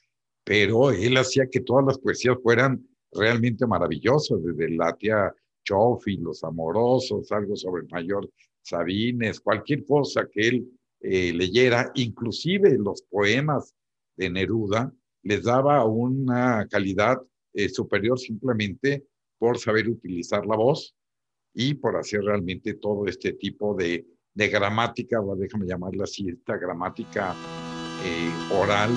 pero 0.44 0.92
él 0.92 1.18
hacía 1.18 1.48
que 1.48 1.62
todas 1.62 1.86
las 1.86 2.00
poesías 2.00 2.38
fueran 2.42 2.86
realmente 3.12 3.68
maravillosas, 3.68 4.44
desde 4.44 4.70
la 4.72 4.96
tía 4.96 5.34
Chofi, 5.64 6.18
Los 6.18 6.44
Amorosos, 6.44 7.32
algo 7.32 7.56
sobre 7.56 7.84
el 7.84 7.90
mayor 7.90 8.30
Sabines, 8.62 9.40
cualquier 9.40 9.86
cosa 9.86 10.28
que 10.32 10.48
él 10.48 10.72
eh, 11.02 11.34
leyera, 11.34 11.92
inclusive 11.96 12.78
los 12.78 13.02
poemas 13.04 13.76
de 14.16 14.30
Neruda, 14.30 14.94
les 15.24 15.44
daba 15.44 15.86
una 15.86 16.68
calidad 16.70 17.18
eh, 17.54 17.70
superior 17.70 18.18
simplemente 18.20 19.06
por 19.38 19.58
saber 19.58 19.90
utilizar 19.90 20.46
la 20.46 20.56
voz 20.56 20.96
y 21.54 21.74
por 21.74 21.98
hacer 21.98 22.22
realmente 22.22 22.76
todo 22.76 23.06
este 23.08 23.34
tipo 23.34 23.76
de, 23.76 24.06
gramática, 24.34 25.20
déjame 25.38 25.68
llamarla 25.68 26.06
así, 26.06 26.30
esta 26.30 26.58
gramática 26.58 27.36
eh, 28.06 28.32
oral. 28.56 28.90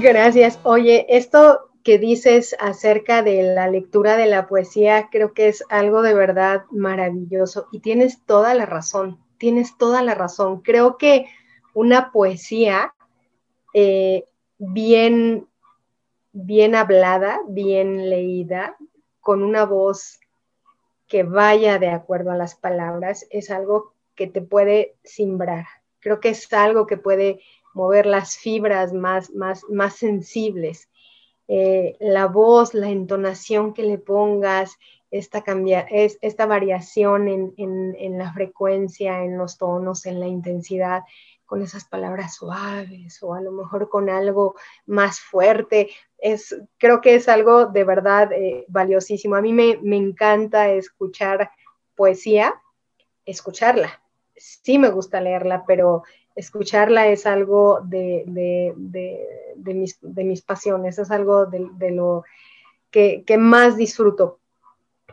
Gracias. 0.00 0.60
Oye, 0.62 1.06
esto 1.08 1.70
que 1.82 1.98
dices 1.98 2.54
acerca 2.60 3.22
de 3.22 3.54
la 3.54 3.68
lectura 3.68 4.16
de 4.16 4.26
la 4.26 4.46
poesía, 4.46 5.08
creo 5.10 5.32
que 5.32 5.48
es 5.48 5.64
algo 5.68 6.02
de 6.02 6.14
verdad 6.14 6.64
maravilloso 6.70 7.68
y 7.72 7.80
tienes 7.80 8.24
toda 8.24 8.54
la 8.54 8.66
razón 8.66 9.23
tienes 9.38 9.76
toda 9.76 10.02
la 10.02 10.14
razón. 10.14 10.62
Creo 10.62 10.96
que 10.96 11.26
una 11.74 12.12
poesía 12.12 12.94
eh, 13.74 14.24
bien, 14.58 15.48
bien 16.32 16.74
hablada, 16.74 17.40
bien 17.48 18.08
leída, 18.08 18.76
con 19.20 19.42
una 19.42 19.64
voz 19.64 20.20
que 21.08 21.22
vaya 21.22 21.78
de 21.78 21.88
acuerdo 21.88 22.30
a 22.30 22.36
las 22.36 22.54
palabras, 22.54 23.26
es 23.30 23.50
algo 23.50 23.94
que 24.14 24.26
te 24.26 24.42
puede 24.42 24.96
simbrar. 25.02 25.66
Creo 26.00 26.20
que 26.20 26.30
es 26.30 26.52
algo 26.52 26.86
que 26.86 26.96
puede 26.96 27.40
mover 27.74 28.06
las 28.06 28.36
fibras 28.36 28.92
más, 28.92 29.30
más, 29.30 29.64
más 29.68 29.96
sensibles. 29.96 30.88
Eh, 31.48 31.96
la 32.00 32.26
voz, 32.26 32.72
la 32.74 32.88
entonación 32.88 33.74
que 33.74 33.82
le 33.82 33.98
pongas, 33.98 34.78
esta, 35.18 35.44
es, 35.90 36.18
esta 36.22 36.44
variación 36.44 37.28
en, 37.28 38.18
la 38.18 38.32
frecuencia, 38.32 39.22
en 39.22 39.38
los 39.38 39.58
tonos, 39.58 40.06
en 40.06 40.18
la 40.18 40.26
intensidad, 40.26 41.04
con 41.46 41.62
esas 41.62 41.84
palabras 41.84 42.34
suaves 42.34 43.22
o 43.22 43.34
a 43.34 43.40
lo 43.40 43.52
mejor 43.52 43.88
con 43.88 44.10
algo 44.10 44.56
más 44.86 45.20
fuerte. 45.20 45.90
Es, 46.18 46.60
creo 46.78 47.00
que 47.00 47.14
es 47.14 47.28
algo 47.28 47.66
de 47.66 47.84
verdad 47.84 48.32
eh, 48.32 48.64
valiosísimo. 48.66 49.36
A 49.36 49.40
mí 49.40 49.52
me, 49.52 49.78
encanta 49.96 50.70
escuchar 50.70 51.52
poesía, 51.94 52.60
escucharla. 53.24 54.02
Sí 54.34 54.80
me 54.80 54.90
gusta 54.90 55.20
leerla, 55.20 55.64
pero 55.64 56.02
escucharla 56.34 57.06
es 57.06 57.24
algo 57.24 57.82
de, 57.84 58.24
mis, 59.64 60.42
pasiones, 60.42 60.98
es 60.98 61.10
algo 61.12 61.46
de, 61.46 61.90
lo 61.92 62.24
que, 62.90 63.22
que, 63.24 63.38
más 63.38 63.76
disfruto 63.76 64.40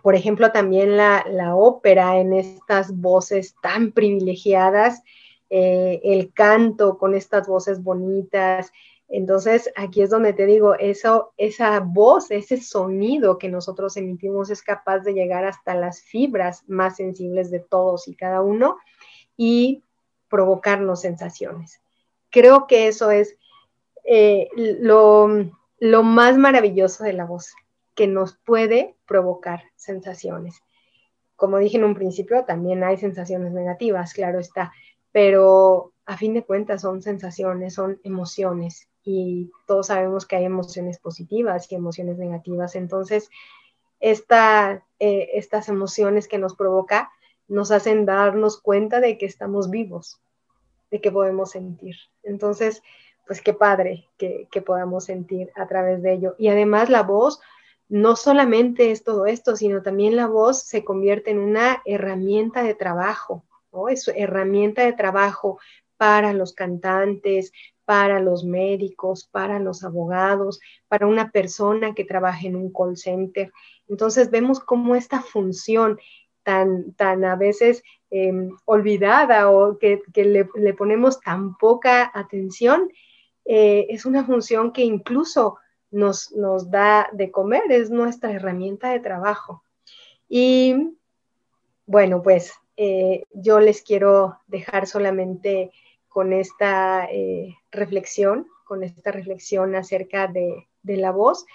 por 0.02 0.16
ejemplo, 0.16 0.52
también 0.52 0.98
la, 0.98 1.56
ópera 1.56 2.20
en 2.20 2.34
estas 2.34 2.96
voces 2.96 3.56
tan 3.62 3.92
privilegiadas, 3.92 5.04
eh, 5.50 6.00
el 6.04 6.34
canto 6.34 6.98
con 6.98 7.14
estas 7.14 7.48
voces 7.48 7.84
bonitas, 7.84 8.72
Entonces, 9.14 9.70
aquí 9.76 10.02
es 10.02 10.10
donde 10.10 10.32
te 10.32 10.46
digo, 10.46 10.76
eso, 10.76 11.34
esa 11.36 11.82
voz, 11.82 12.32
ese 12.32 12.58
sonido 12.58 13.38
que 13.38 13.50
nosotros 13.50 13.98
emitimos 13.98 14.50
es 14.50 14.62
capaz 14.64 15.00
de 15.00 15.14
llegar 15.14 15.44
hasta 15.44 15.76
las 15.76 16.02
fibras 16.02 16.64
más 16.68 16.96
sensibles 16.96 17.52
de 17.52 17.60
todos 17.60 18.08
y 18.08 18.16
cada 18.16 18.42
uno 18.42 18.78
y 19.36 19.84
provocarnos 20.30 21.02
sensaciones. 21.02 21.82
Creo 22.30 22.68
que 22.68 22.88
eso 22.88 23.12
es 23.12 23.36
eh, 24.06 24.48
lo, 24.56 25.28
lo 25.80 26.04
más 26.04 26.38
maravilloso 26.38 27.04
de 27.04 27.14
la 27.14 27.26
voz, 27.26 27.54
que 28.02 28.08
nos 28.08 28.36
puede 28.36 28.96
provocar 29.06 29.62
sensaciones. 29.76 30.64
Como 31.36 31.60
dije 31.60 31.78
en 31.78 31.84
un 31.84 31.94
principio, 31.94 32.46
también 32.46 32.84
hay 32.84 32.98
sensaciones 32.98 33.52
negativas, 33.52 34.16
claro 34.16 34.40
está, 34.40 34.72
pero 35.12 35.94
a 36.08 36.18
fin 36.18 36.34
de 36.34 36.44
cuentas 36.44 36.82
son 36.82 37.04
sensaciones, 37.04 37.76
son 37.76 38.00
emociones 38.04 38.90
y 39.04 39.52
todos 39.68 39.86
sabemos 39.86 40.26
que 40.26 40.36
hay 40.36 40.46
emociones 40.46 40.98
positivas 40.98 41.72
y 41.72 41.76
emociones 41.76 42.18
negativas. 42.18 42.76
Entonces, 42.76 43.30
esta, 44.00 44.84
eh, 44.98 45.30
estas 45.34 45.70
emociones 45.70 46.28
que 46.28 46.40
nos 46.40 46.56
provoca 46.56 47.12
nos 47.48 47.70
hacen 47.70 48.08
darnos 48.08 48.60
cuenta 48.60 49.00
de 49.00 49.20
que 49.20 49.28
estamos 49.28 49.70
vivos, 49.70 50.20
de 50.90 51.02
que 51.02 51.12
podemos 51.12 51.52
sentir. 51.52 51.98
Entonces, 52.24 52.82
pues 53.28 53.42
qué 53.44 53.54
padre 53.54 54.10
que, 54.18 54.48
que 54.52 54.64
podamos 54.64 55.06
sentir 55.06 55.52
a 55.56 55.68
través 55.68 56.02
de 56.02 56.14
ello. 56.14 56.34
Y 56.40 56.48
además 56.48 56.90
la 56.90 57.04
voz 57.04 57.40
no 57.92 58.16
solamente 58.16 58.92
es 58.92 59.04
todo 59.04 59.26
esto, 59.26 59.58
sino 59.58 59.82
también 59.82 60.16
la 60.16 60.26
voz 60.26 60.64
se 60.64 60.86
convierte 60.86 61.32
en 61.32 61.40
una 61.40 61.82
herramienta 61.84 62.64
de 62.64 62.74
trabajo, 62.74 63.44
¿no? 63.74 63.90
Es 63.90 64.08
herramienta 64.08 64.86
de 64.86 64.94
trabajo 64.94 65.60
para 65.98 66.32
los 66.32 66.54
cantantes, 66.54 67.52
para 67.84 68.22
los 68.22 68.46
médicos, 68.46 69.28
para 69.30 69.60
los 69.60 69.84
abogados, 69.84 70.62
para 70.88 71.06
una 71.06 71.32
persona 71.32 71.94
que 71.94 72.06
trabaja 72.06 72.48
en 72.48 72.56
un 72.56 72.72
call 72.72 72.96
center. 72.96 73.52
Entonces 73.90 74.32
vemos 74.32 74.62
cómo 74.62 74.96
esta 74.96 75.22
función 75.22 76.00
tan, 76.44 76.94
tan 76.94 77.26
a 77.26 77.36
veces 77.36 77.84
em, 78.10 78.52
olvidada 78.64 79.52
o 79.52 79.78
que, 79.78 80.02
le, 80.16 80.74
ponemos 80.76 81.20
tan 81.20 81.58
poca 81.58 82.10
atención, 82.14 82.90
eh, 83.44 83.88
es 83.90 84.06
una 84.06 84.24
función 84.24 84.72
que 84.72 84.84
incluso 84.84 85.58
nos, 85.92 86.32
da 86.72 87.10
de 87.12 87.32
comer, 87.32 87.64
es 87.70 87.90
nuestra 87.90 88.32
herramienta 88.32 88.90
de 88.92 89.00
trabajo. 89.00 89.64
Y 90.28 90.98
bueno, 91.86 92.24
pues 92.24 92.54
eh, 92.78 93.26
yo 93.34 93.60
les 93.60 93.82
quiero 93.82 94.40
dejar 94.48 94.88
solamente 94.88 95.72
con 96.08 96.34
esta 96.34 97.06
eh, 97.12 97.58
reflexión, 97.72 98.48
con 98.66 98.84
esta 98.84 99.12
reflexión 99.12 99.76
acerca 99.76 100.28
de, 100.28 100.68
la 100.84 101.12
voz, 101.12 101.46